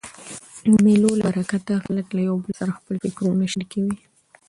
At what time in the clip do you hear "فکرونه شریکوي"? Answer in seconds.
3.03-3.95